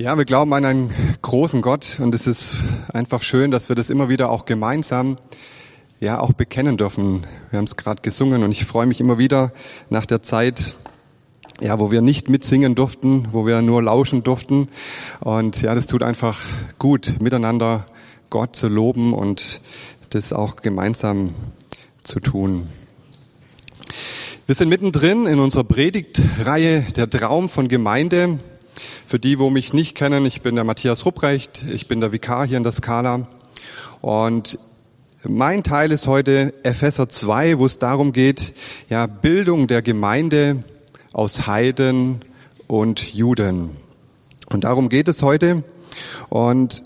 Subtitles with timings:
[0.00, 2.54] Ja, wir glauben an einen großen Gott und es ist
[2.92, 5.16] einfach schön, dass wir das immer wieder auch gemeinsam
[5.98, 7.26] ja auch bekennen dürfen.
[7.50, 9.52] Wir haben es gerade gesungen und ich freue mich immer wieder
[9.90, 10.76] nach der Zeit,
[11.60, 14.68] ja, wo wir nicht mitsingen durften, wo wir nur lauschen durften.
[15.18, 16.38] Und ja, das tut einfach
[16.78, 17.84] gut, miteinander
[18.30, 19.60] Gott zu loben und
[20.10, 21.34] das auch gemeinsam
[22.04, 22.68] zu tun.
[24.46, 28.38] Wir sind mittendrin in unserer Predigtreihe Der Traum von Gemeinde.
[29.06, 32.46] Für die, wo mich nicht kennen, ich bin der Matthias Rupprecht, ich bin der Vikar
[32.46, 33.26] hier in der Skala.
[34.00, 34.58] Und
[35.24, 38.54] mein Teil ist heute Epheser 2, wo es darum geht,
[38.88, 40.62] ja, Bildung der Gemeinde
[41.12, 42.20] aus Heiden
[42.66, 43.70] und Juden.
[44.46, 45.64] Und darum geht es heute.
[46.28, 46.84] Und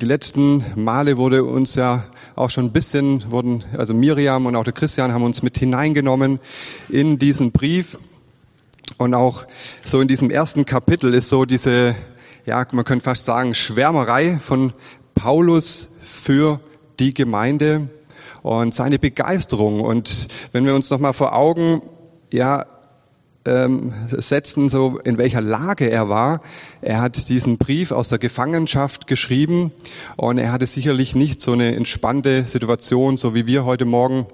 [0.00, 2.04] die letzten Male wurde uns ja
[2.36, 6.38] auch schon ein bisschen, wurden, also Miriam und auch der Christian haben uns mit hineingenommen
[6.88, 7.98] in diesen Brief.
[8.96, 9.46] Und auch
[9.84, 11.94] so in diesem ersten Kapitel ist so diese,
[12.46, 14.72] ja, man könnte fast sagen, Schwärmerei von
[15.14, 16.60] Paulus für
[16.98, 17.90] die Gemeinde
[18.42, 19.80] und seine Begeisterung.
[19.80, 21.82] Und wenn wir uns nochmal vor Augen,
[22.32, 22.66] ja,
[23.46, 26.42] ähm, setzen, so in welcher Lage er war.
[26.82, 29.72] Er hat diesen Brief aus der Gefangenschaft geschrieben
[30.16, 34.26] und er hatte sicherlich nicht so eine entspannte Situation, so wie wir heute Morgen,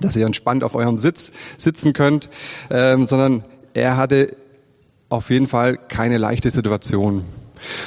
[0.00, 2.28] dass ihr entspannt auf eurem Sitz sitzen könnt,
[2.70, 3.44] ähm, sondern
[3.74, 4.36] er hatte
[5.08, 7.24] auf jeden Fall keine leichte Situation.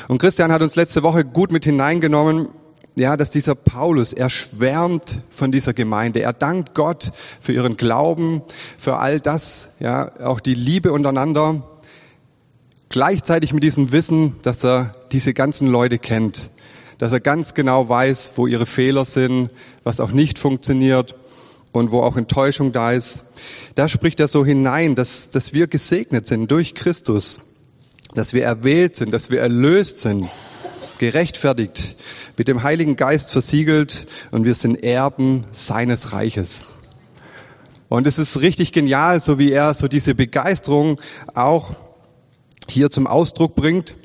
[0.07, 2.49] Und Christian hat uns letzte Woche gut mit hineingenommen,
[2.95, 6.21] ja, dass dieser Paulus, er schwärmt von dieser Gemeinde.
[6.21, 8.41] Er dankt Gott für ihren Glauben,
[8.79, 11.61] für all das, ja, auch die Liebe untereinander.
[12.89, 16.49] Gleichzeitig mit diesem Wissen, dass er diese ganzen Leute kennt,
[16.97, 19.51] dass er ganz genau weiß, wo ihre Fehler sind,
[19.83, 21.15] was auch nicht funktioniert
[21.77, 23.23] und wo auch Enttäuschung da ist
[23.77, 27.41] da spricht er so hinein, dass, dass wir gesegnet sind durch Christus,
[28.15, 30.27] dass wir erwählt sind, dass wir erlöst sind,
[30.97, 31.95] gerechtfertigt,
[32.37, 36.71] mit dem Heiligen Geist versiegelt und wir sind Erben seines Reiches.
[37.87, 40.99] Und es ist richtig genial, so wie er so diese Begeisterung
[41.35, 41.75] auch
[42.67, 43.95] hier zum Ausdruck bringt.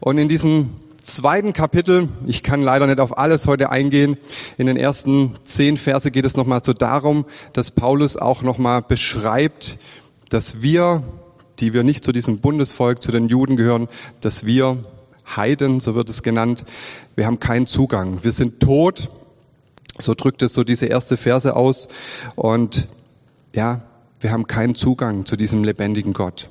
[0.00, 0.70] Und in diesem
[1.10, 4.16] zweiten Kapitel, ich kann leider nicht auf alles heute eingehen,
[4.58, 9.78] in den ersten zehn Verse geht es nochmal so darum, dass Paulus auch nochmal beschreibt,
[10.28, 11.02] dass wir,
[11.58, 13.88] die wir nicht zu diesem Bundesvolk, zu den Juden gehören,
[14.20, 14.78] dass wir
[15.36, 16.64] Heiden, so wird es genannt,
[17.16, 18.22] wir haben keinen Zugang.
[18.22, 19.08] Wir sind tot,
[19.98, 21.88] so drückt es so diese erste Verse aus
[22.36, 22.88] und
[23.54, 23.82] ja,
[24.20, 26.48] wir haben keinen Zugang zu diesem lebendigen Gott.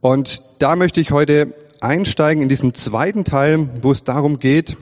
[0.00, 4.76] Und da möchte ich heute einsteigen in diesem zweiten Teil, wo es darum geht,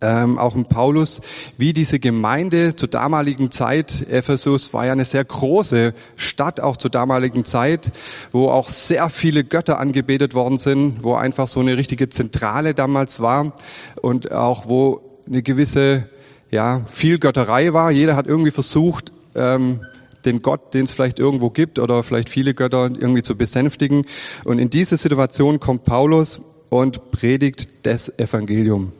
[0.00, 1.22] ähm, auch in Paulus,
[1.56, 6.90] wie diese Gemeinde zur damaligen Zeit, Ephesus war ja eine sehr große Stadt, auch zur
[6.90, 7.90] damaligen Zeit,
[8.30, 13.20] wo auch sehr viele Götter angebetet worden sind, wo einfach so eine richtige Zentrale damals
[13.20, 13.54] war
[14.02, 16.08] und auch wo eine gewisse,
[16.50, 17.90] ja, Vielgötterei war.
[17.90, 19.80] Jeder hat irgendwie versucht, ähm,
[20.26, 24.04] den Gott, den es vielleicht irgendwo gibt oder vielleicht viele Götter irgendwie zu besänftigen.
[24.44, 26.40] Und in diese Situation kommt Paulus
[26.70, 28.92] und predigt das Evangelium.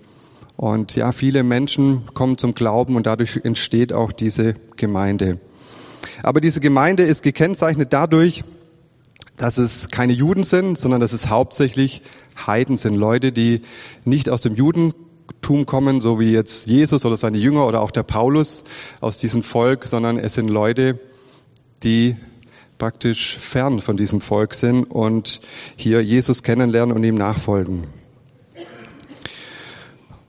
[0.57, 5.39] Und ja, viele Menschen kommen zum Glauben und dadurch entsteht auch diese Gemeinde.
[6.23, 8.45] Aber diese Gemeinde ist gekennzeichnet dadurch,
[9.37, 12.03] dass es keine Juden sind, sondern dass es hauptsächlich
[12.47, 13.62] Heiden sind, Leute, die
[14.05, 18.03] nicht aus dem Judentum kommen, so wie jetzt Jesus oder seine Jünger oder auch der
[18.03, 18.65] Paulus
[19.01, 21.01] aus diesem Volk, sondern es sind Leute,
[21.84, 22.17] die
[22.78, 25.41] praktisch fern von diesem Volk sind und
[25.77, 27.87] hier Jesus kennenlernen und ihm nachfolgen.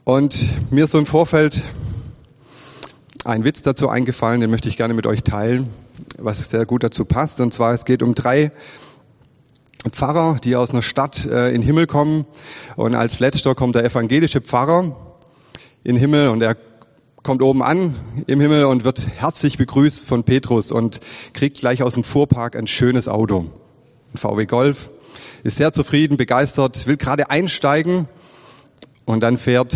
[0.04, 1.64] Und mir ist so im Vorfeld
[3.24, 5.68] ein Witz dazu eingefallen, den möchte ich gerne mit euch teilen,
[6.20, 7.40] was sehr gut dazu passt.
[7.40, 8.52] Und zwar, es geht um drei
[9.90, 12.26] Pfarrer, die aus einer Stadt äh, in den Himmel kommen.
[12.76, 14.96] Und als letzter kommt der evangelische Pfarrer
[15.84, 16.56] in den Himmel und er
[17.26, 17.96] kommt oben an
[18.28, 21.00] im Himmel und wird herzlich begrüßt von Petrus und
[21.34, 23.48] kriegt gleich aus dem Fuhrpark ein schönes Auto.
[24.14, 24.92] Ein VW Golf.
[25.44, 28.08] Ist sehr zufrieden, begeistert, will gerade einsteigen
[29.06, 29.76] und dann fährt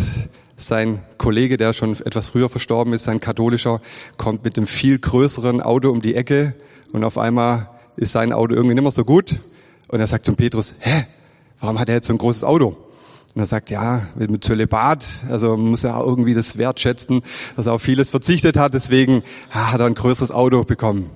[0.57, 3.81] sein Kollege, der schon etwas früher verstorben ist, sein katholischer,
[4.17, 6.53] kommt mit einem viel größeren Auto um die Ecke
[6.93, 9.39] und auf einmal ist sein Auto irgendwie nicht mehr so gut
[9.87, 11.07] und er sagt zum Petrus, hä,
[11.59, 12.77] warum hat er jetzt so ein großes Auto?
[13.35, 17.21] Und er sagt, ja, mit Zölibat, also man muss ja irgendwie das wertschätzen,
[17.55, 21.09] dass er auf vieles verzichtet hat, deswegen ah, hat er ein größeres Auto bekommen.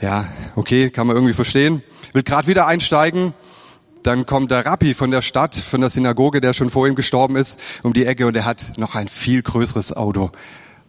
[0.00, 0.26] Ja,
[0.56, 1.82] okay, kann man irgendwie verstehen.
[2.12, 3.34] Will gerade wieder einsteigen,
[4.02, 7.36] dann kommt der Rabbi von der Stadt, von der Synagoge, der schon vor ihm gestorben
[7.36, 10.30] ist, um die Ecke und er hat noch ein viel größeres Auto.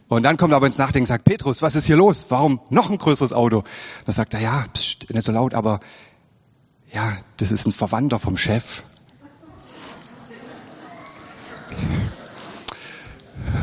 [0.08, 2.26] Und dann kommt er aber ins Nachdenken und sagt, Petrus, was ist hier los?
[2.28, 3.64] Warum noch ein größeres Auto?
[4.04, 5.80] Da sagt er, ja, pst, nicht so laut, aber
[6.92, 8.82] ja, das ist ein Verwandter vom Chef.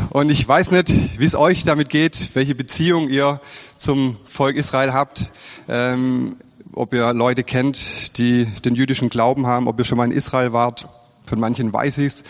[0.10, 3.40] Und ich weiß nicht, wie es euch damit geht, welche Beziehung ihr
[3.78, 5.32] zum Volk Israel habt,
[5.70, 6.36] ähm,
[6.74, 10.52] ob ihr Leute kennt, die den jüdischen Glauben haben, ob ihr schon mal in Israel
[10.52, 10.90] wart.
[11.26, 12.24] Von manchen weiß ich's.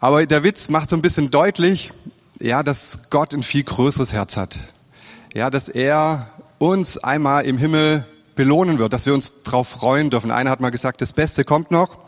[0.00, 1.92] Aber der Witz macht so ein bisschen deutlich,
[2.38, 4.58] ja, dass Gott ein viel größeres Herz hat.
[5.34, 8.04] Ja, dass er uns einmal im Himmel
[8.34, 10.30] belohnen wird, dass wir uns drauf freuen dürfen.
[10.30, 11.98] Einer hat mal gesagt, das Beste kommt noch.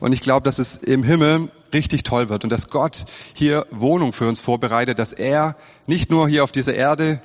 [0.00, 4.12] Und ich glaube, dass es im Himmel richtig toll wird und dass Gott hier Wohnung
[4.12, 7.20] für uns vorbereitet, dass er nicht nur hier auf dieser Erde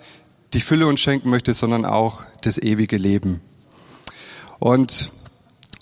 [0.53, 3.41] die Fülle uns schenken möchte, sondern auch das ewige Leben.
[4.59, 5.11] Und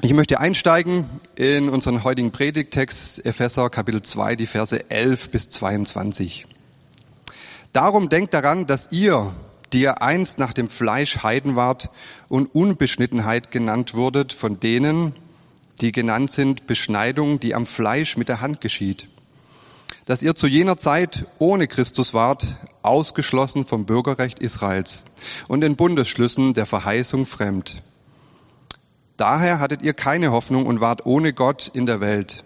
[0.02, 6.46] ich möchte einsteigen in unseren heutigen Predigtext Epheser Kapitel 2, die Verse 11 bis 22.
[7.72, 9.34] Darum denkt daran, dass ihr,
[9.74, 11.90] die ihr einst nach dem Fleisch Heiden wart
[12.28, 15.14] und Unbeschnittenheit genannt wurdet von denen,
[15.82, 19.08] die genannt sind Beschneidung, die am Fleisch mit der Hand geschieht.
[20.06, 25.04] Dass ihr zu jener Zeit ohne Christus wart, ausgeschlossen vom Bürgerrecht Israels
[25.48, 27.82] und den Bundesschlüssen der Verheißung fremd.
[29.18, 32.44] Daher hattet ihr keine Hoffnung und wart ohne Gott in der Welt.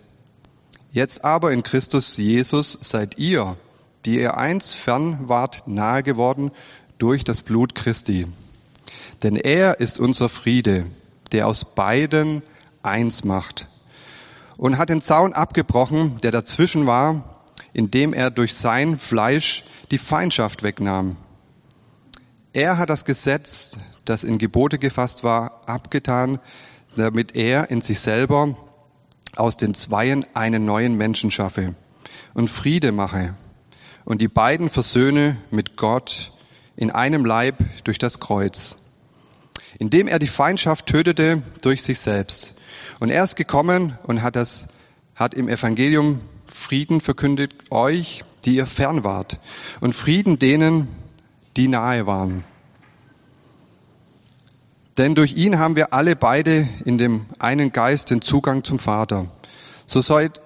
[0.91, 3.57] Jetzt aber in Christus Jesus seid ihr,
[4.05, 6.51] die ihr einst fern wart, nahe geworden
[6.97, 8.27] durch das Blut Christi.
[9.23, 10.85] Denn er ist unser Friede,
[11.31, 12.41] der aus beiden
[12.83, 13.67] eins macht.
[14.57, 17.23] Und hat den Zaun abgebrochen, der dazwischen war,
[17.73, 21.15] indem er durch sein Fleisch die Feindschaft wegnahm.
[22.53, 26.39] Er hat das Gesetz, das in Gebote gefasst war, abgetan,
[26.95, 28.55] damit er in sich selber
[29.35, 31.75] aus den Zweien einen neuen Menschen schaffe
[32.33, 33.35] und Friede mache
[34.05, 36.31] und die beiden versöhne mit Gott
[36.75, 38.77] in einem Leib durch das Kreuz,
[39.77, 42.58] indem er die Feindschaft tötete durch sich selbst
[42.99, 44.67] und er ist gekommen und hat das,
[45.15, 49.39] hat im Evangelium Frieden verkündet euch, die ihr fern wart,
[49.79, 50.87] und Frieden denen,
[51.57, 52.43] die nahe waren.
[54.97, 59.27] Denn durch ihn haben wir alle beide in dem einen Geist den Zugang zum Vater.
[59.87, 60.41] So seid,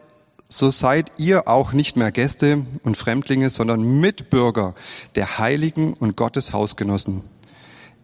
[0.48, 4.76] so seid ihr auch nicht mehr Gäste und Fremdlinge, sondern Mitbürger
[5.16, 7.24] der Heiligen und Gottes Hausgenossen.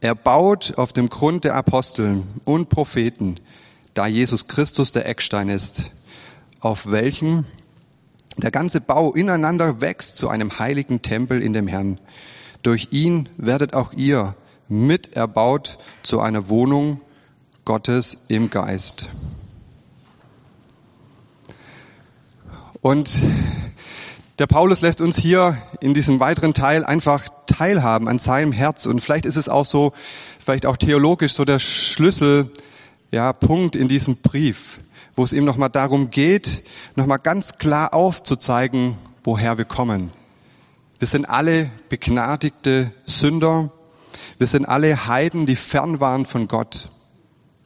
[0.01, 3.35] Er baut auf dem Grund der Aposteln und Propheten,
[3.93, 5.91] da Jesus Christus der Eckstein ist,
[6.59, 7.45] auf welchem
[8.37, 11.99] der ganze Bau ineinander wächst zu einem heiligen Tempel in dem Herrn.
[12.61, 14.35] Durch ihn werdet auch ihr
[14.67, 17.01] mit erbaut zu einer Wohnung
[17.65, 19.09] Gottes im Geist.
[22.81, 23.09] Und
[24.39, 28.85] der Paulus lässt uns hier in diesem weiteren Teil einfach teilhaben an seinem Herz.
[28.85, 29.93] Und vielleicht ist es auch so,
[30.39, 32.49] vielleicht auch theologisch so der Schlüssel
[33.11, 34.79] ja, Punkt in diesem Brief,
[35.15, 36.63] wo es ihm nochmal darum geht,
[36.95, 40.11] nochmal ganz klar aufzuzeigen, woher wir kommen.
[40.99, 43.71] Wir sind alle begnadigte Sünder.
[44.37, 46.89] Wir sind alle Heiden, die fern waren von Gott.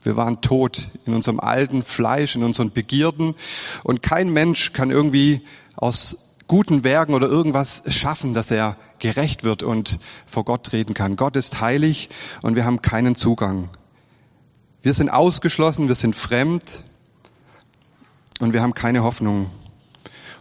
[0.03, 3.35] Wir waren tot in unserem alten Fleisch, in unseren Begierden.
[3.83, 5.41] Und kein Mensch kann irgendwie
[5.75, 11.15] aus guten Werken oder irgendwas schaffen, dass er gerecht wird und vor Gott treten kann.
[11.15, 12.09] Gott ist heilig
[12.41, 13.69] und wir haben keinen Zugang.
[14.83, 16.81] Wir sind ausgeschlossen, wir sind fremd
[18.41, 19.49] und wir haben keine Hoffnung.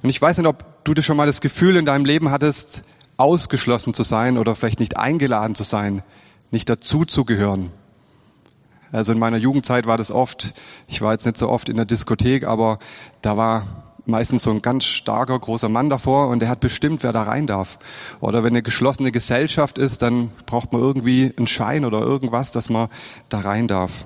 [0.03, 2.83] Und ich weiß nicht, ob du das schon mal das Gefühl in deinem Leben hattest,
[3.19, 6.03] ausgeschlossen zu sein oder vielleicht nicht eingeladen zu sein,
[6.51, 7.71] nicht dazu zu gehören.
[8.91, 10.55] Also in meiner Jugendzeit war das oft,
[10.89, 12.81] ich war jetzt nicht so oft in der Diskothek, aber
[13.21, 13.65] da war
[14.07, 17.47] meistens so ein ganz starker, großer Mann davor und der hat bestimmt, wer da rein
[17.47, 17.79] darf.
[18.19, 22.71] Oder wenn eine geschlossene Gesellschaft ist, dann braucht man irgendwie einen Schein oder irgendwas, dass
[22.71, 22.89] man
[23.29, 24.05] da rein darf.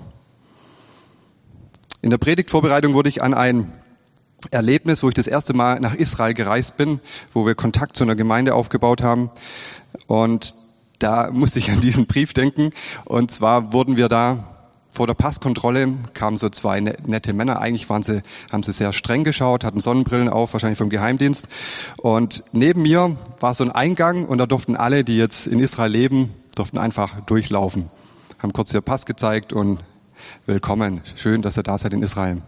[2.02, 3.72] In der Predigtvorbereitung wurde ich an ein
[4.50, 7.00] Erlebnis, wo ich das erste Mal nach Israel gereist bin,
[7.32, 9.30] wo wir Kontakt zu einer Gemeinde aufgebaut haben.
[10.06, 10.54] Und
[10.98, 12.70] da musste ich an diesen Brief denken.
[13.04, 14.52] Und zwar wurden wir da
[14.90, 17.60] vor der Passkontrolle kamen so zwei ne-, nette Männer.
[17.60, 21.48] Eigentlich waren sie, haben sie sehr streng geschaut, hatten Sonnenbrillen auf, wahrscheinlich vom Geheimdienst.
[21.98, 25.90] Und neben mir war so ein Eingang und da durften alle, die jetzt in Israel
[25.90, 27.90] leben, durften einfach durchlaufen.
[28.38, 29.80] Haben kurz ihr Pass gezeigt und
[30.46, 31.00] willkommen.
[31.16, 32.42] Schön, dass ihr da seid in Israel.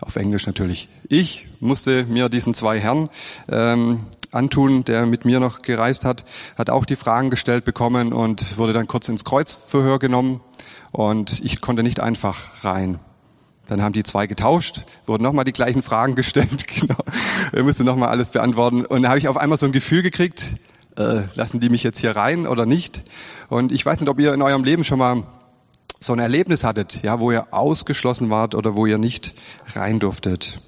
[0.00, 0.88] Auf Englisch natürlich.
[1.08, 3.08] Ich musste mir diesen zwei Herren
[3.48, 6.24] ähm, antun, der mit mir noch gereist hat,
[6.56, 10.40] hat auch die Fragen gestellt bekommen und wurde dann kurz ins Kreuzverhör genommen
[10.92, 12.98] und ich konnte nicht einfach rein.
[13.68, 16.98] Dann haben die zwei getauscht, wurden nochmal die gleichen Fragen gestellt, genau.
[17.52, 20.54] Er musste nochmal alles beantworten und da habe ich auf einmal so ein Gefühl gekriegt,
[20.98, 23.02] äh, lassen die mich jetzt hier rein oder nicht?
[23.48, 25.22] Und ich weiß nicht, ob ihr in eurem Leben schon mal
[26.00, 29.34] so ein Erlebnis hattet, ja, wo ihr ausgeschlossen wart oder wo ihr nicht
[29.74, 30.60] rein durftet.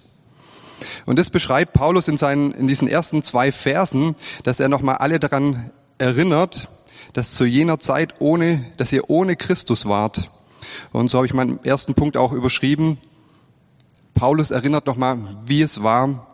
[1.06, 5.18] Und das beschreibt Paulus in seinen, in diesen ersten zwei Versen, dass er nochmal alle
[5.18, 6.68] daran erinnert,
[7.12, 10.30] dass zu jener Zeit ohne, dass ihr ohne Christus wart.
[10.92, 12.98] Und so habe ich meinen ersten Punkt auch überschrieben.
[14.14, 16.26] Paulus erinnert nochmal, wie es war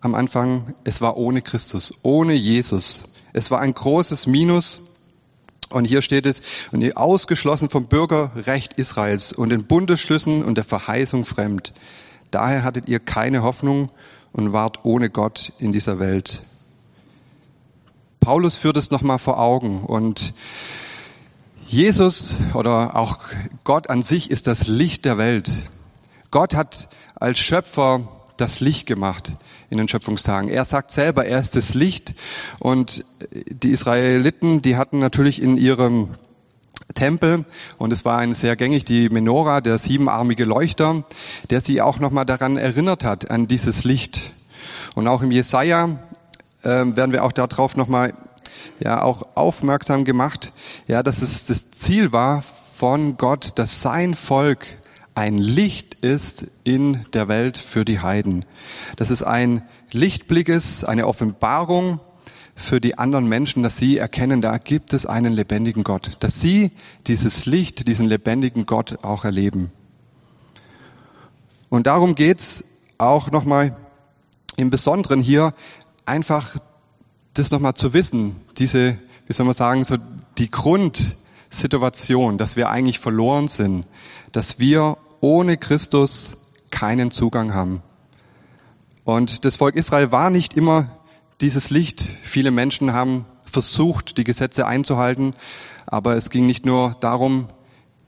[0.00, 0.74] am Anfang.
[0.84, 3.14] Es war ohne Christus, ohne Jesus.
[3.32, 4.82] Es war ein großes Minus.
[5.70, 11.24] Und hier steht es, und ausgeschlossen vom Bürgerrecht Israels und den Bundesschlüssen und der Verheißung
[11.24, 11.74] fremd.
[12.30, 13.88] Daher hattet ihr keine Hoffnung
[14.32, 16.42] und wart ohne Gott in dieser Welt.
[18.20, 20.34] Paulus führt es nochmal vor Augen und
[21.66, 23.18] Jesus oder auch
[23.64, 25.50] Gott an sich ist das Licht der Welt.
[26.30, 29.32] Gott hat als Schöpfer das Licht gemacht
[29.70, 30.50] in den Schöpfungstagen.
[30.50, 32.14] Er sagt selber, er ist das Licht
[32.58, 36.08] und die Israeliten, die hatten natürlich in ihrem
[36.94, 37.44] Tempel
[37.76, 41.04] und es war ein sehr gängig die Menora, der siebenarmige Leuchter,
[41.50, 44.32] der sie auch nochmal daran erinnert hat, an dieses Licht.
[44.94, 45.98] Und auch im Jesaja
[46.62, 48.14] äh, werden wir auch darauf nochmal
[48.80, 50.52] ja auch aufmerksam gemacht,
[50.86, 52.42] ja, dass es das Ziel war
[52.74, 54.77] von Gott, dass sein Volk
[55.18, 58.44] ein Licht ist in der Welt für die Heiden.
[58.94, 61.98] Dass es ein Lichtblick ist, eine Offenbarung
[62.54, 66.70] für die anderen Menschen, dass sie erkennen, da gibt es einen lebendigen Gott, dass sie
[67.08, 69.72] dieses Licht, diesen lebendigen Gott auch erleben.
[71.68, 72.62] Und darum geht's
[72.96, 73.76] auch nochmal
[74.56, 75.52] im Besonderen hier,
[76.06, 76.58] einfach
[77.34, 78.96] das nochmal zu wissen, diese,
[79.26, 79.96] wie soll man sagen, so
[80.38, 83.84] die Grundsituation, dass wir eigentlich verloren sind,
[84.30, 86.36] dass wir ohne Christus
[86.70, 87.82] keinen Zugang haben.
[89.04, 90.88] Und das Volk Israel war nicht immer
[91.40, 92.06] dieses Licht.
[92.22, 95.34] Viele Menschen haben versucht, die Gesetze einzuhalten,
[95.86, 97.48] aber es ging nicht nur darum,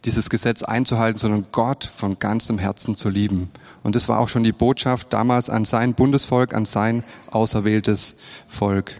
[0.04, 3.50] dieses Gesetz einzuhalten, sondern Gott von ganzem Herzen zu lieben.
[3.82, 8.16] Und das war auch schon die Botschaft damals an sein Bundesvolk, an sein auserwähltes
[8.48, 8.94] Volk.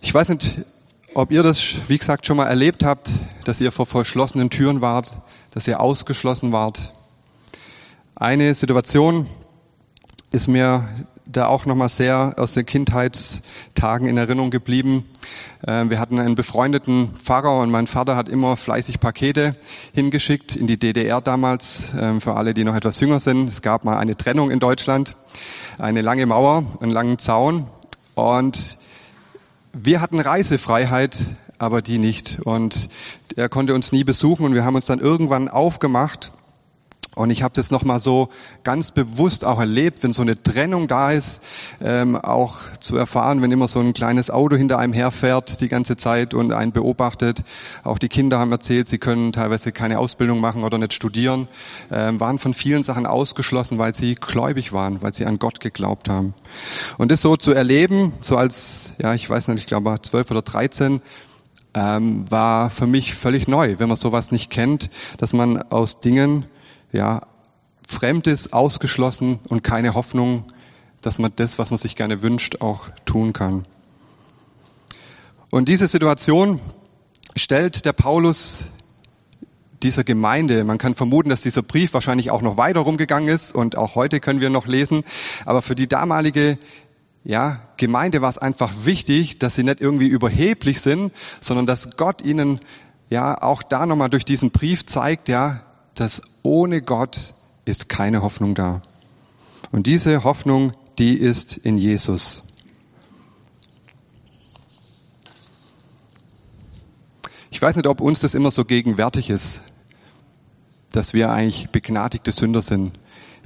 [0.00, 0.64] Ich weiß nicht,
[1.14, 3.10] ob ihr das, wie gesagt, schon mal erlebt habt,
[3.44, 5.12] dass ihr vor verschlossenen Türen wart,
[5.58, 6.92] dass ihr ausgeschlossen wart.
[8.14, 9.26] Eine Situation
[10.30, 10.88] ist mir
[11.26, 15.04] da auch nochmal sehr aus den Kindheitstagen in Erinnerung geblieben.
[15.66, 19.56] Ähm, wir hatten einen befreundeten Pfarrer und mein Vater hat immer fleißig Pakete
[19.92, 21.92] hingeschickt in die DDR damals.
[22.00, 25.16] Ähm, für alle, die noch etwas jünger sind, es gab mal eine Trennung in Deutschland,
[25.76, 27.66] eine lange Mauer, einen langen Zaun
[28.14, 28.78] und
[29.72, 31.16] wir hatten Reisefreiheit,
[31.58, 32.38] aber die nicht.
[32.44, 32.90] Und
[33.38, 36.32] er konnte uns nie besuchen und wir haben uns dann irgendwann aufgemacht
[37.18, 38.28] und ich habe das nochmal so
[38.62, 41.42] ganz bewusst auch erlebt, wenn so eine Trennung da ist,
[41.80, 45.96] ähm, auch zu erfahren, wenn immer so ein kleines Auto hinter einem herfährt die ganze
[45.96, 47.42] Zeit und einen beobachtet.
[47.82, 51.48] Auch die Kinder haben erzählt, sie können teilweise keine Ausbildung machen oder nicht studieren,
[51.90, 56.08] ähm, waren von vielen Sachen ausgeschlossen, weil sie gläubig waren, weil sie an Gott geglaubt
[56.08, 56.34] haben.
[56.98, 60.42] Und das so zu erleben, so als, ja, ich weiß nicht, ich glaube zwölf oder
[60.42, 61.02] dreizehn,
[61.74, 66.46] ähm, war für mich völlig neu, wenn man sowas nicht kennt, dass man aus Dingen
[66.92, 67.22] ja,
[67.86, 70.44] Fremdes, ausgeschlossen und keine Hoffnung,
[71.00, 73.64] dass man das, was man sich gerne wünscht, auch tun kann.
[75.50, 76.60] Und diese Situation
[77.34, 78.66] stellt der Paulus
[79.82, 80.64] dieser Gemeinde.
[80.64, 84.20] Man kann vermuten, dass dieser Brief wahrscheinlich auch noch weiter rumgegangen ist und auch heute
[84.20, 85.02] können wir noch lesen.
[85.44, 86.58] Aber für die damalige
[87.28, 92.22] ja, Gemeinde war es einfach wichtig, dass sie nicht irgendwie überheblich sind, sondern dass Gott
[92.22, 92.58] ihnen
[93.10, 95.60] ja auch da nochmal durch diesen Brief zeigt, ja,
[95.94, 97.34] dass ohne Gott
[97.66, 98.80] ist keine Hoffnung da.
[99.70, 102.44] Und diese Hoffnung, die ist in Jesus.
[107.50, 109.64] Ich weiß nicht, ob uns das immer so gegenwärtig ist,
[110.92, 112.92] dass wir eigentlich begnadigte Sünder sind.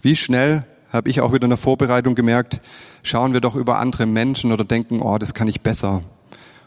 [0.02, 2.60] Wie schnell habe ich auch wieder in der Vorbereitung gemerkt,
[3.02, 6.02] schauen wir doch über andere Menschen oder denken, oh, das kann ich besser.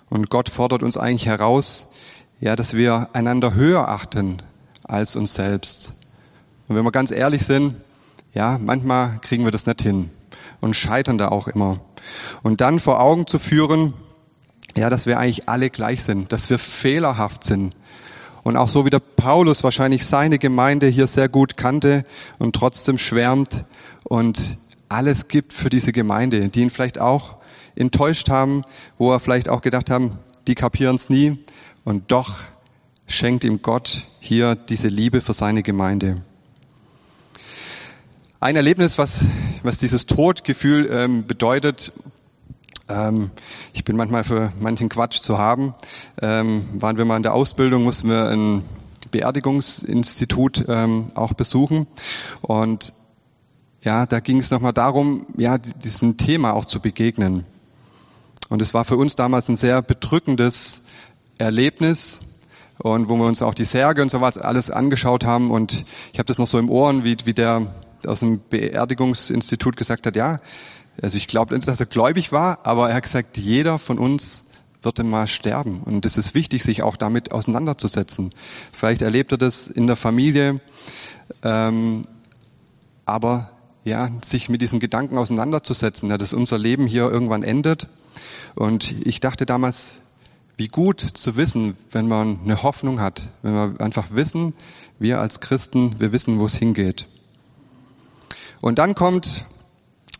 [0.10, 1.92] Und Gott fordert uns eigentlich heraus,
[2.40, 4.42] ja, dass wir einander höher achten
[4.84, 5.94] als uns selbst.
[6.68, 7.76] Und wenn wir ganz ehrlich sind,
[8.34, 10.10] ja, manchmal kriegen wir das nicht hin
[10.60, 11.80] und scheitern da auch immer.
[12.44, 13.94] Und dann vor Augen zu führen,
[14.76, 17.76] ja, dass wir eigentlich alle gleich sind, dass wir fehlerhaft sind.
[18.44, 22.04] Und auch so wie der Paulus wahrscheinlich seine Gemeinde hier sehr gut kannte
[22.38, 23.66] und trotzdem schwärmt
[24.06, 24.58] und
[24.88, 27.36] alles gibt für diese Gemeinde, die ihn vielleicht auch
[27.76, 28.64] enttäuscht haben,
[28.98, 31.40] wo er vielleicht auch gedacht haben, die kapieren es nie.
[31.84, 32.42] Und doch
[33.08, 36.22] schenkt ihm Gott hier diese Liebe für seine Gemeinde.
[38.40, 39.26] Ein Erlebnis, was,
[39.64, 41.92] was dieses Todgefühl ähm, bedeutet,
[42.88, 43.32] ähm,
[43.74, 45.74] ich bin manchmal für manchen Quatsch zu haben.
[46.22, 48.62] Ähm, waren wir mal in der Ausbildung, mussten wir ein
[49.10, 51.88] Beerdigungsinstitut ähm, auch besuchen.
[52.42, 52.94] Und
[53.86, 57.46] ja, da ging es nochmal darum, ja, diesem Thema auch zu begegnen.
[58.50, 60.84] Und es war für uns damals ein sehr bedrückendes
[61.38, 62.22] Erlebnis
[62.80, 66.20] und wo wir uns auch die Särge und so was alles angeschaut haben und ich
[66.20, 67.68] habe das noch so im Ohren, wie, wie der
[68.06, 70.40] aus dem Beerdigungsinstitut gesagt hat, ja,
[71.02, 74.46] also ich glaube nicht, dass er gläubig war, aber er hat gesagt, jeder von uns
[74.82, 75.82] wird einmal sterben.
[75.84, 78.30] Und es ist wichtig, sich auch damit auseinanderzusetzen.
[78.72, 80.62] Vielleicht erlebt er das in der Familie,
[81.44, 82.06] ähm,
[83.06, 83.55] aber
[83.86, 87.88] ja, sich mit diesen Gedanken auseinanderzusetzen, ja, dass unser Leben hier irgendwann endet.
[88.56, 90.02] Und ich dachte damals,
[90.58, 94.54] wie gut zu wissen, wenn man eine Hoffnung hat, wenn wir einfach wissen,
[95.00, 97.08] wir als Christen, wir wissen, wo es hingeht.
[98.62, 99.46] Und dann kommt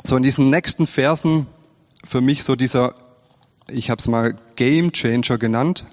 [0.04, 1.48] so in diesen nächsten Versen
[2.04, 2.94] für mich so dieser,
[3.70, 5.86] ich habe es mal Game Changer genannt.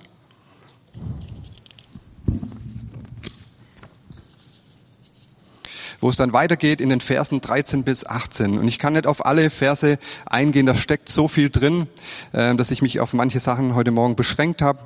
[6.03, 8.59] Wo es dann weitergeht in den Versen 13 bis 18.
[8.59, 11.87] Und ich kann nicht auf alle Verse eingehen, da steckt so viel drin,
[12.33, 14.81] äh, dass ich mich auf manche Sachen heute Morgen beschränkt habe.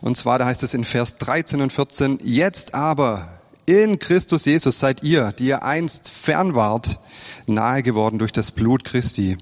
[0.00, 3.28] Und zwar, da heißt es in Vers 13 und 14, jetzt aber
[3.66, 7.00] in Christus Jesus seid ihr, die ihr einst fern wart,
[7.46, 9.38] nahe geworden durch das Blut Christi.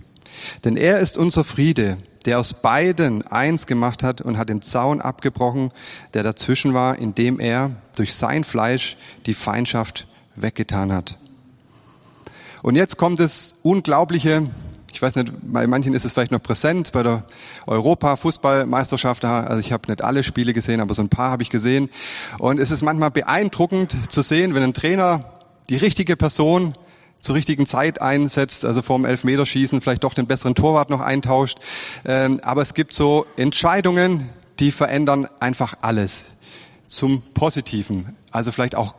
[0.64, 5.02] Denn er ist unser Friede, der aus beiden eins gemacht hat und hat den Zaun
[5.02, 5.72] abgebrochen,
[6.14, 10.06] der dazwischen war, indem er durch sein Fleisch die Feindschaft
[10.42, 11.16] weggetan hat.
[12.62, 14.48] Und jetzt kommt das Unglaubliche,
[14.92, 17.24] ich weiß nicht, bei manchen ist es vielleicht noch präsent, bei der
[17.66, 21.88] Europa-Fußballmeisterschaft, also ich habe nicht alle Spiele gesehen, aber so ein paar habe ich gesehen.
[22.38, 25.32] Und es ist manchmal beeindruckend zu sehen, wenn ein Trainer
[25.68, 26.74] die richtige Person
[27.20, 31.58] zur richtigen Zeit einsetzt, also vorm Elfmeterschießen vielleicht doch den besseren Torwart noch eintauscht.
[32.04, 34.28] Ähm, aber es gibt so Entscheidungen,
[34.60, 36.36] die verändern einfach alles
[36.86, 38.16] zum Positiven.
[38.30, 38.94] Also vielleicht auch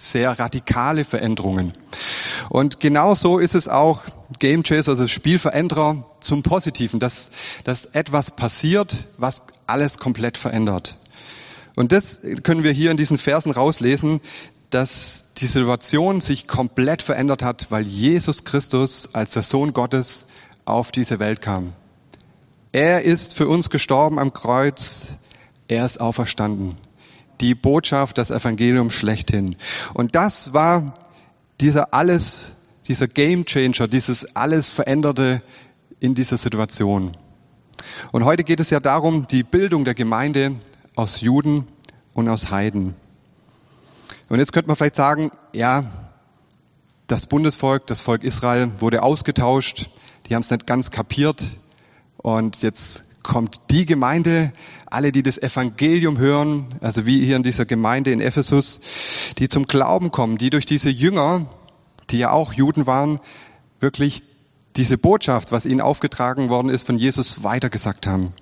[0.00, 1.72] sehr radikale Veränderungen.
[2.48, 4.02] Und genauso ist es auch
[4.38, 7.30] Game Chaser, also Spielveränderer zum Positiven, dass,
[7.64, 10.96] dass etwas passiert, was alles komplett verändert.
[11.76, 14.20] Und das können wir hier in diesen Versen rauslesen,
[14.70, 20.26] dass die Situation sich komplett verändert hat, weil Jesus Christus als der Sohn Gottes
[20.64, 21.72] auf diese Welt kam.
[22.72, 25.16] Er ist für uns gestorben am Kreuz,
[25.68, 26.76] er ist auferstanden
[27.40, 29.56] die Botschaft, das Evangelium schlechthin.
[29.94, 30.94] Und das war
[31.60, 32.52] dieser alles,
[32.86, 35.42] dieser Game Changer, dieses alles Veränderte
[36.00, 37.16] in dieser Situation.
[38.12, 40.56] Und heute geht es ja darum, die Bildung der Gemeinde
[40.96, 41.66] aus Juden
[42.14, 42.94] und aus Heiden.
[44.28, 45.84] Und jetzt könnte man vielleicht sagen, ja,
[47.06, 49.90] das Bundesvolk, das Volk Israel wurde ausgetauscht,
[50.28, 51.44] die haben es nicht ganz kapiert
[52.18, 54.52] und jetzt kommt die Gemeinde,
[54.86, 58.80] alle, die das Evangelium hören, also wie hier in dieser Gemeinde in Ephesus,
[59.38, 61.46] die zum Glauben kommen, die durch diese Jünger,
[62.10, 63.20] die ja auch Juden waren,
[63.78, 64.24] wirklich
[64.74, 68.32] diese Botschaft, was ihnen aufgetragen worden ist, von Jesus weitergesagt haben.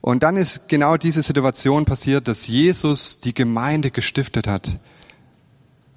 [0.00, 4.78] Und dann ist genau diese Situation passiert, dass Jesus die Gemeinde gestiftet hat.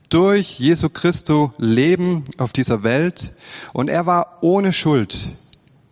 [0.10, 3.34] Durch Jesu Christo Leben auf dieser Welt.
[3.72, 5.36] Und er war ohne Schuld.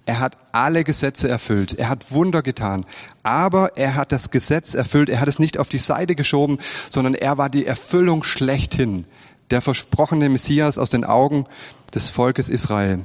[0.05, 1.73] Er hat alle Gesetze erfüllt.
[1.73, 2.85] Er hat Wunder getan.
[3.23, 5.09] Aber er hat das Gesetz erfüllt.
[5.09, 9.07] Er hat es nicht auf die Seite geschoben, sondern er war die Erfüllung schlechthin.
[9.49, 11.45] Der versprochene Messias aus den Augen
[11.93, 13.03] des Volkes Israel.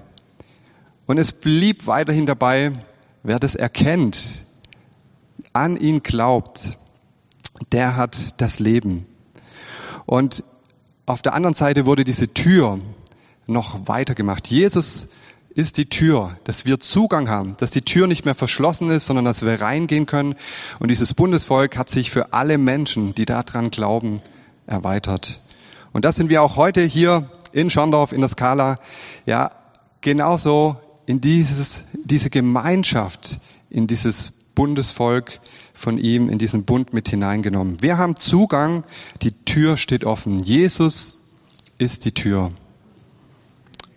[1.07, 2.73] Und es blieb weiterhin dabei,
[3.23, 4.45] wer das erkennt,
[5.53, 6.77] an ihn glaubt,
[7.73, 9.07] der hat das Leben.
[10.07, 10.45] Und
[11.07, 12.79] auf der anderen Seite wurde diese Tür
[13.47, 14.49] noch weiter gemacht.
[14.49, 15.09] Jesus
[15.59, 19.25] ist die Tür, dass wir Zugang haben, dass die Tür nicht mehr verschlossen ist, sondern
[19.25, 20.37] dass wir reingehen können.
[20.79, 24.23] Und dieses Bundesvolk hat sich für alle Menschen, die daran glauben,
[24.69, 25.41] erweitert.
[25.93, 28.79] Und das sind wir auch heute hier in Schorndorf in der Skala,
[29.27, 29.51] ja,
[30.01, 35.41] genauso in dieses, diese Gemeinschaft, in dieses Bundesvolk
[35.75, 37.83] von ihm, in diesen Bund mit hineingenommen.
[37.83, 38.85] Wir haben Zugang,
[39.23, 40.41] die Tür steht offen.
[40.41, 41.19] Jesus
[41.79, 42.53] ist die Tür.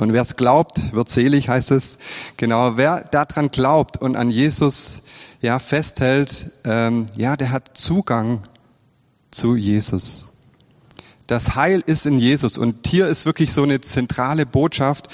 [0.01, 1.99] Und wer es glaubt, wird selig, heißt es.
[2.35, 5.03] Genau, wer daran glaubt und an Jesus
[5.41, 8.41] ja festhält, ähm, ja, der hat Zugang
[9.29, 10.39] zu Jesus.
[11.27, 15.07] Das Heil ist in Jesus und hier ist wirklich so eine zentrale Botschaft,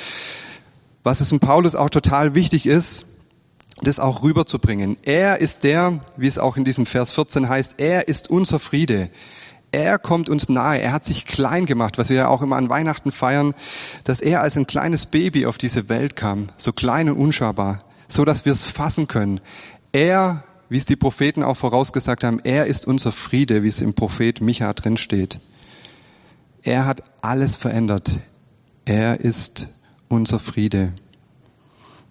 [1.04, 3.08] was es in Paulus auch total wichtig ist,
[3.82, 4.95] das auch rüberzubringen.
[5.04, 9.10] Er ist der, wie es auch in diesem Vers 14 heißt, er ist unser Friede.
[9.71, 10.80] Er kommt uns nahe.
[10.80, 13.53] Er hat sich klein gemacht, was wir ja auch immer an Weihnachten feiern,
[14.06, 18.25] dass er als ein kleines Baby auf diese Welt kam, so klein und unschaubar, so
[18.25, 19.41] dass wir es fassen können.
[19.91, 23.93] Er wie es die Propheten auch vorausgesagt haben, er ist unser Friede, wie es im
[23.93, 25.39] Prophet Micha drin steht.
[26.62, 28.19] Er hat alles verändert.
[28.86, 29.67] Er ist
[30.10, 30.91] unser Friede.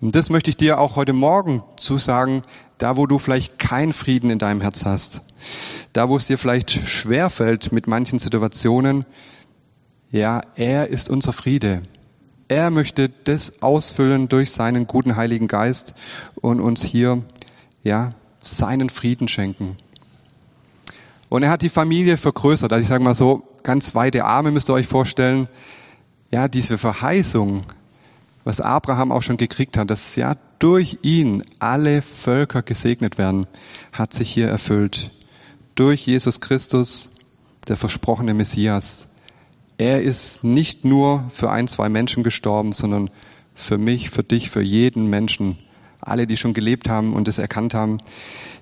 [0.01, 2.42] Und das möchte ich dir auch heute Morgen zusagen,
[2.79, 5.23] da wo du vielleicht keinen Frieden in deinem Herz hast,
[5.93, 9.05] da wo es dir vielleicht schwerfällt mit manchen Situationen,
[10.11, 11.83] ja, er ist unser Friede.
[12.49, 15.95] Er möchte das ausfüllen durch seinen guten Heiligen Geist
[16.41, 17.23] und uns hier,
[17.83, 19.77] ja, seinen Frieden schenken.
[21.29, 22.73] Und er hat die Familie vergrößert.
[22.73, 25.49] Also ich sage mal so, ganz weite Arme müsst ihr euch vorstellen.
[26.31, 27.65] Ja, diese Verheißung,
[28.45, 33.47] was Abraham auch schon gekriegt hat, dass ja durch ihn alle Völker gesegnet werden,
[33.93, 35.11] hat sich hier erfüllt.
[35.77, 37.11] Durch Jesus Christus,
[37.69, 39.09] der versprochene Messias.
[39.77, 43.11] Er ist nicht nur für ein, zwei Menschen gestorben, sondern
[43.55, 45.59] für mich, für dich, für jeden Menschen.
[46.01, 47.99] Alle, die schon gelebt haben und es erkannt haben.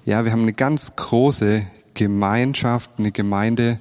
[0.05, 3.79] Ja, wir haben eine ganz große Gemeinschaft, eine Gemeinde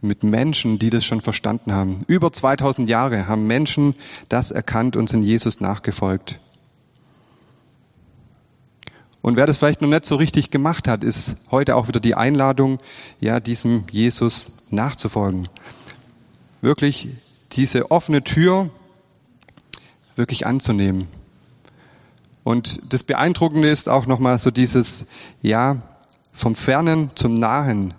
[0.00, 2.04] mit Menschen, die das schon verstanden haben.
[2.06, 3.96] Über 2000 Jahre haben Menschen
[4.28, 6.38] das erkannt und sind Jesus nachgefolgt.
[9.22, 12.16] Und wer das vielleicht noch nicht so richtig gemacht hat, ist heute auch wieder die
[12.16, 12.80] Einladung,
[13.20, 15.48] ja, diesem Jesus nachzufolgen.
[16.60, 17.08] Wirklich
[17.52, 18.68] diese offene Tür
[20.16, 21.06] wirklich anzunehmen.
[22.44, 25.06] Und das Beeindruckende ist auch nochmal so dieses,
[25.40, 25.76] ja,
[26.32, 27.94] vom Fernen zum Nahen,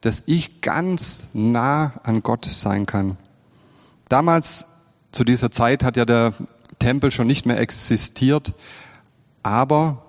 [0.00, 3.16] dass ich ganz nah an Gott sein kann.
[4.08, 4.66] Damals,
[5.10, 6.32] zu dieser Zeit, hat ja der
[6.78, 8.54] Tempel schon nicht mehr existiert,
[9.42, 10.02] aber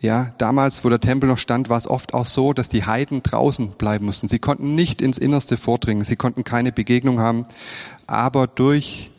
[0.00, 3.22] ja, damals, wo der Tempel noch stand, war es oft auch so, dass die Heiden
[3.22, 4.28] draußen bleiben mussten.
[4.28, 7.46] Sie konnten nicht ins Innerste vordringen, sie konnten keine Begegnung haben,
[8.06, 9.10] aber durch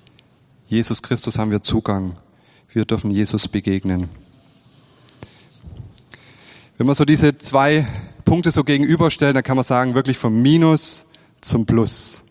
[0.68, 2.16] Jesus Christus haben wir Zugang.
[2.70, 4.10] Wir dürfen Jesus begegnen.
[6.78, 7.88] Wenn man so diese zwei
[8.26, 12.26] Punkte so gegenüberstellen, dann kann man sagen, wirklich vom Minus zum Plus.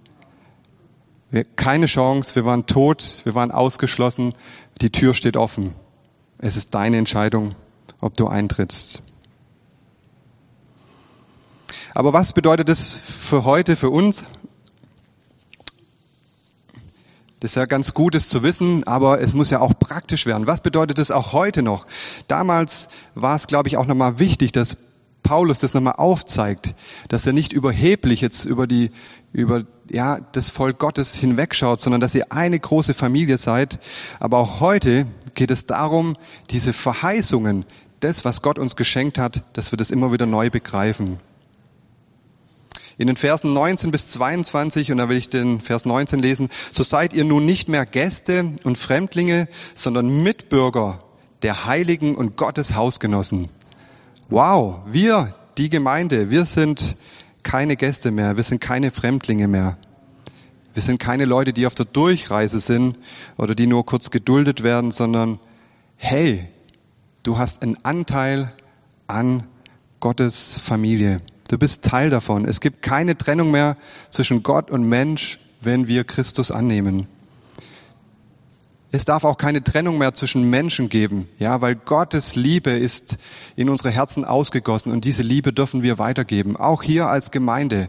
[1.31, 4.35] Wir, keine Chance, wir waren tot, wir waren ausgeschlossen,
[4.83, 5.73] die Tür steht offen.
[6.39, 7.55] Es ist deine Entscheidung,
[8.05, 9.03] ob du eintrittst.
[11.95, 14.25] Aber was bedeutet das für heute, für uns?
[17.41, 20.47] Das ist ja ganz Gutes zu wissen, aber es muss ja auch praktisch werden.
[20.47, 21.87] Was bedeutet das auch heute noch?
[22.29, 24.77] Damals war es, glaube ich, auch nochmal wichtig, dass
[25.23, 26.75] Paulus das nochmal aufzeigt,
[27.09, 28.91] dass er nicht überheblich jetzt über die,
[29.33, 33.79] über, ja, das Volk Gottes hinwegschaut, sondern dass ihr eine große Familie seid.
[34.21, 36.17] Aber auch heute geht es darum,
[36.51, 37.65] diese Verheißungen,
[38.05, 41.19] das, was Gott uns geschenkt hat, dass wir das immer wieder neu begreifen.
[42.99, 46.85] In den Versen 19 bis 22, und da will ich den Vers 19 lesen, so
[46.85, 51.01] seid ihr nun nicht mehr Gäste und Fremdlinge, sondern Mitbürger
[51.43, 53.49] der Heiligen und Gottes Hausgenossen.
[54.29, 56.97] Wow, wir, die Gemeinde, wir sind
[57.43, 59.77] keine Gäste mehr, wir sind keine Fremdlinge mehr.
[60.73, 62.97] Wir sind keine Leute, die auf der Durchreise sind
[63.37, 65.39] oder die nur kurz geduldet werden, sondern
[65.97, 66.49] hey,
[67.25, 68.53] du hast einen Anteil
[69.09, 69.45] an
[69.99, 71.21] Gottes Familie.
[71.49, 72.45] Du bist Teil davon.
[72.45, 73.77] Es gibt keine Trennung mehr
[74.11, 77.07] zwischen Gott und Mensch, wenn wir Christus annehmen.
[78.93, 83.17] Es darf auch keine Trennung mehr zwischen Menschen geben, ja, weil Gottes Liebe ist
[83.57, 86.57] in unsere Herzen ausgegossen und diese Liebe dürfen wir weitergeben.
[86.57, 87.89] Auch hier als Gemeinde.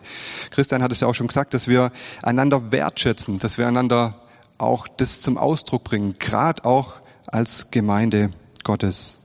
[0.49, 1.91] Christian hat es ja auch schon gesagt, dass wir
[2.23, 4.15] einander wertschätzen, dass wir einander
[4.57, 8.31] auch das zum Ausdruck bringen, gerade auch als Gemeinde
[8.63, 9.24] Gottes.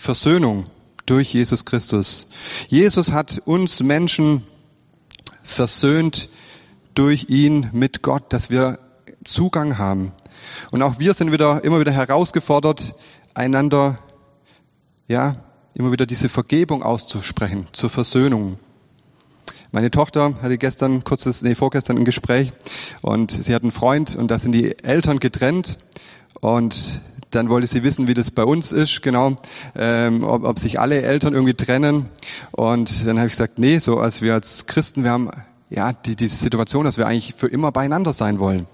[0.00, 0.64] Versöhnung
[1.04, 2.30] durch Jesus Christus.
[2.68, 4.42] Jesus hat uns Menschen
[5.42, 6.30] versöhnt
[6.94, 8.78] durch ihn mit Gott, dass wir
[9.24, 10.12] Zugang haben.
[10.70, 12.94] Und auch wir sind wieder, immer wieder herausgefordert,
[13.34, 13.96] einander,
[15.06, 15.34] ja,
[15.74, 18.58] immer wieder diese Vergebung auszusprechen, zur Versöhnung.
[19.72, 22.52] Meine Tochter hatte gestern, kurzes, nee, vorgestern ein Gespräch
[23.02, 25.76] und sie hat einen Freund und da sind die Eltern getrennt
[26.40, 29.36] und dann wollte sie wissen, wie das bei uns ist, genau,
[29.76, 32.06] ähm, ob, ob sich alle Eltern irgendwie trennen.
[32.50, 35.30] Und dann habe ich gesagt, nee, so als wir als Christen, wir haben
[35.68, 38.66] ja die, diese Situation, dass wir eigentlich für immer beieinander sein wollen.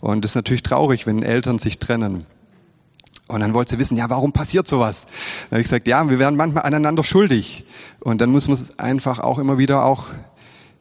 [0.00, 2.24] Und das ist natürlich traurig, wenn Eltern sich trennen.
[3.28, 5.04] Und dann wollte sie wissen, ja, warum passiert sowas?
[5.04, 7.64] Dann habe ich gesagt, ja, wir werden manchmal aneinander schuldig.
[8.00, 10.08] Und dann muss man es einfach auch immer wieder auch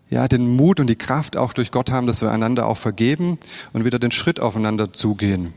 [0.10, 3.38] ja, den Mut und die Kraft auch durch Gott haben, dass wir einander auch vergeben
[3.74, 5.54] und wieder den Schritt aufeinander zugehen.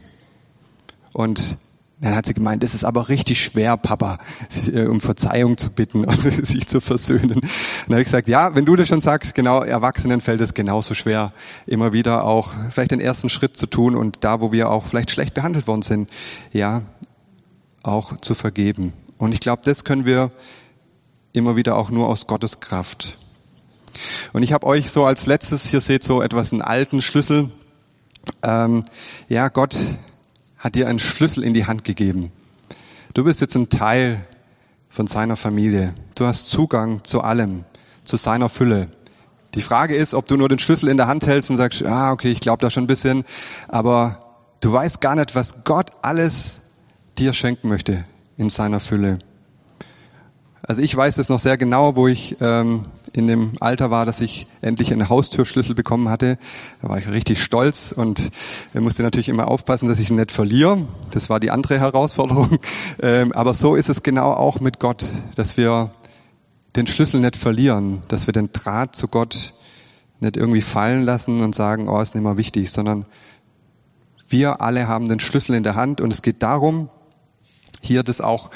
[1.13, 1.57] Und
[2.03, 4.19] dann hat sie gemeint, es ist aber richtig schwer, Papa,
[4.73, 7.33] äh, um Verzeihung zu bitten und sich zu versöhnen.
[7.35, 10.53] Und dann habe ich gesagt, ja, wenn du das schon sagst, genau, Erwachsenen fällt es
[10.53, 11.33] genauso schwer,
[11.65, 15.13] immer wieder auch vielleicht den ersten Schritt zu tun und da, wo wir auch vielleicht
[15.13, 16.11] schlecht behandelt worden sind,
[16.53, 16.83] ja,
[17.85, 20.33] auch zu vergeben Und ich glaube, das können wir
[21.33, 23.17] immer wieder auch nur aus Gottes Kraft.
[24.33, 27.51] Und ich habe euch so als letztes, hier seht so etwas einen alten Schlüssel.
[28.43, 28.85] Ähm,
[29.29, 29.77] ja, Gott
[30.63, 32.31] hat dir einen Schlüssel in die Hand gegeben.
[33.15, 34.25] Du bist jetzt ein Teil
[34.89, 35.93] von seiner Familie.
[36.15, 37.65] Du hast Zugang zu allem,
[38.05, 38.89] zu seiner Fülle.
[39.57, 42.13] Die Frage ist, ob du nur den Schlüssel in der Hand hältst und sagst, ah,
[42.13, 43.25] okay, ich glaube da schon ein bisschen,
[43.69, 46.71] aber du weißt gar nicht, was Gott alles
[47.19, 48.05] dir schenken möchte
[48.37, 49.19] in seiner Fülle.
[50.63, 54.21] Also ich weiß es noch sehr genau, wo ich ähm, in dem Alter war, dass
[54.21, 56.39] ich endlich einen Haustürschlüssel bekommen hatte.
[56.81, 58.31] Da war ich richtig stolz und
[58.75, 60.87] musste natürlich immer aufpassen, dass ich ihn nicht verliere.
[61.11, 62.59] Das war die andere Herausforderung.
[63.01, 65.91] Ähm, aber so ist es genau auch mit Gott, dass wir
[66.77, 69.55] den Schlüssel nicht verlieren, dass wir den Draht zu Gott
[70.21, 73.07] nicht irgendwie fallen lassen und sagen, oh, ist nicht mehr wichtig, sondern
[74.29, 76.89] wir alle haben den Schlüssel in der Hand und es geht darum,
[77.81, 78.51] hier das auch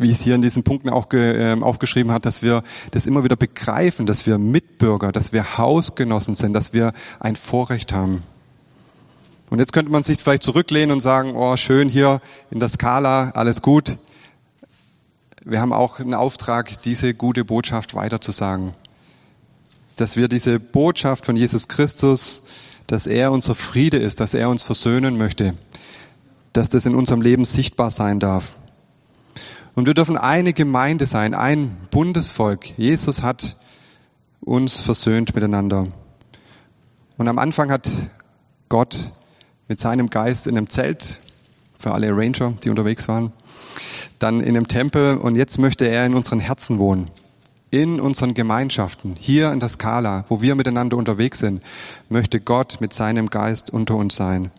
[0.00, 3.36] wie es hier in diesen Punkten auch äh, aufgeschrieben hat, dass wir das immer wieder
[3.36, 8.22] begreifen, dass wir Mitbürger, dass wir Hausgenossen sind, dass wir ein Vorrecht haben.
[9.50, 13.32] Und jetzt könnte man sich vielleicht zurücklehnen und sagen, oh, schön hier in der Skala,
[13.34, 13.98] alles gut.
[15.44, 18.72] Wir haben auch einen Auftrag, diese gute Botschaft weiterzusagen.
[19.96, 22.44] Dass wir diese Botschaft von Jesus Christus,
[22.86, 25.54] dass er unser Friede ist, dass er uns versöhnen möchte,
[26.54, 28.56] dass das in unserem Leben sichtbar sein darf.
[29.80, 32.76] Und wir dürfen eine Gemeinde sein, ein Bundesvolk.
[32.76, 33.56] Jesus hat
[34.40, 35.86] uns versöhnt miteinander.
[37.16, 37.88] Und am Anfang hat
[38.68, 39.10] Gott
[39.68, 41.20] mit seinem Geist in einem Zelt
[41.78, 43.32] für alle Ranger, die unterwegs waren,
[44.18, 47.10] dann in einem Tempel und jetzt möchte er in unseren Herzen wohnen.
[47.70, 51.62] In unseren Gemeinschaften, hier in der Skala, wo wir miteinander unterwegs sind,
[52.10, 54.50] möchte Gott mit seinem Geist unter uns sein.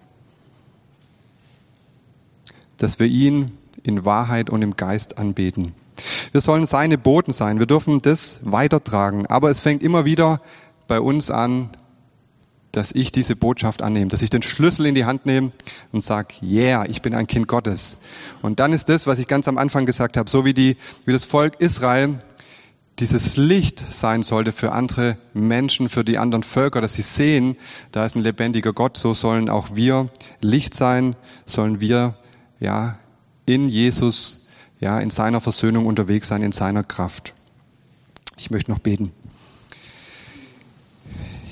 [2.78, 3.52] Dass wir ihn
[3.84, 5.74] in Wahrheit und im Geist anbeten.
[6.32, 7.60] Wir sollen seine Boten sein.
[7.60, 9.28] Wir dürfen das weitertragen.
[9.28, 10.42] Aber es fängt immer wieder
[10.88, 11.70] bei uns an,
[12.72, 15.52] dass ich diese Botschaft annehme, dass ich den Schlüssel in die Hand nehme
[15.92, 17.98] und sag, yeah, ich bin ein Kind Gottes.
[18.42, 21.12] Und dann ist das, was ich ganz am Anfang gesagt habe, so wie die, wie
[21.12, 22.20] das Volk Israel
[23.00, 27.58] dieses Licht sein sollte für andere Menschen, für die anderen Völker, dass sie sehen,
[27.92, 30.08] da ist ein lebendiger Gott, so sollen auch wir
[30.40, 31.16] Licht sein,
[31.46, 32.14] sollen wir,
[32.60, 32.98] ja,
[33.54, 34.48] in Jesus,
[34.80, 37.34] ja, in seiner Versöhnung unterwegs sein, in seiner Kraft.
[38.38, 39.12] Ich möchte noch beten.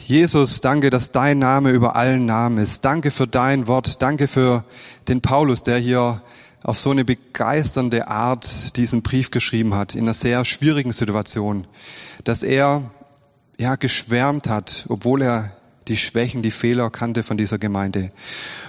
[0.05, 2.83] Jesus, danke, dass dein Name über allen Namen ist.
[2.83, 4.01] Danke für dein Wort.
[4.01, 4.63] Danke für
[5.07, 6.21] den Paulus, der hier
[6.63, 11.67] auf so eine begeisternde Art diesen Brief geschrieben hat, in einer sehr schwierigen Situation,
[12.23, 12.89] dass er
[13.59, 15.51] ja geschwärmt hat, obwohl er
[15.87, 18.11] die Schwächen, die Fehler kannte von dieser Gemeinde.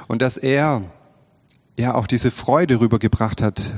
[0.08, 0.82] Und dass er
[1.80, 3.72] ja auch diese Freude rübergebracht hat,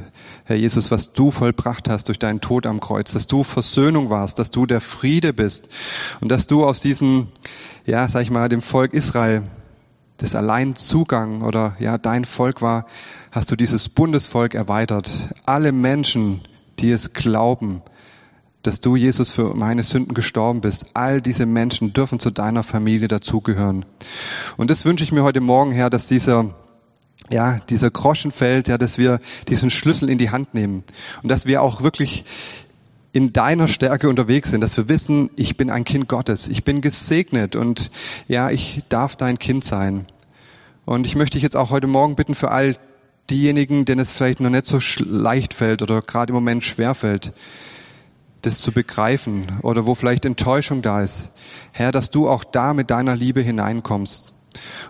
[0.44, 4.38] Herr Jesus, was du vollbracht hast durch deinen Tod am Kreuz, dass du Versöhnung warst,
[4.38, 5.68] dass du der Friede bist
[6.20, 7.28] und dass du aus diesem,
[7.86, 9.42] ja, sag ich mal, dem Volk Israel,
[10.16, 12.86] das allein Zugang oder ja, dein Volk war,
[13.30, 15.28] hast du dieses Bundesvolk erweitert.
[15.46, 16.40] Alle Menschen,
[16.80, 17.82] die es glauben,
[18.62, 20.86] dass du, Jesus, für meine Sünden gestorben bist.
[20.94, 23.84] All diese Menschen dürfen zu deiner Familie dazugehören.
[24.56, 26.54] Und das wünsche ich mir heute Morgen, Herr, dass dieser
[27.30, 30.84] ja, dieser Groschen fällt, ja, dass wir diesen Schlüssel in die Hand nehmen
[31.22, 32.24] und dass wir auch wirklich
[33.12, 36.80] in deiner Stärke unterwegs sind, dass wir wissen, ich bin ein Kind Gottes, ich bin
[36.80, 37.90] gesegnet und
[38.26, 40.06] ja, ich darf dein Kind sein.
[40.84, 42.76] Und ich möchte dich jetzt auch heute Morgen bitten für all
[43.30, 47.32] diejenigen, denen es vielleicht noch nicht so leicht fällt oder gerade im Moment schwer fällt,
[48.40, 51.32] das zu begreifen oder wo vielleicht Enttäuschung da ist.
[51.70, 54.32] Herr, dass du auch da mit deiner Liebe hineinkommst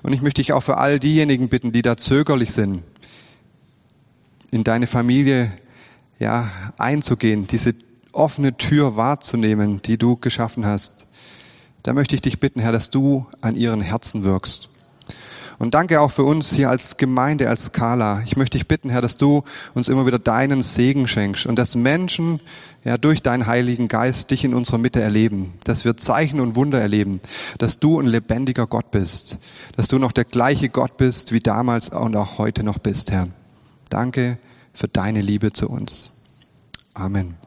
[0.02, 2.82] und ich möchte dich auch für all diejenigen bitten, die da zögerlich sind,
[4.50, 5.52] in deine Familie
[6.18, 7.74] ja, einzugehen, diese
[8.12, 11.06] offene Tür wahrzunehmen, die du geschaffen hast.
[11.82, 14.71] Da möchte ich dich bitten, Herr, dass du an ihren Herzen wirkst.
[15.58, 18.22] Und danke auch für uns hier als Gemeinde, als Skala.
[18.26, 21.74] Ich möchte dich bitten, Herr, dass du uns immer wieder deinen Segen schenkst und dass
[21.74, 22.40] Menschen
[22.84, 26.80] ja, durch deinen Heiligen Geist dich in unserer Mitte erleben, dass wir Zeichen und Wunder
[26.80, 27.20] erleben,
[27.58, 29.38] dass du ein lebendiger Gott bist,
[29.76, 33.28] dass du noch der gleiche Gott bist, wie damals und auch heute noch bist, Herr.
[33.88, 34.38] Danke
[34.72, 36.22] für deine Liebe zu uns.
[36.94, 37.41] Amen.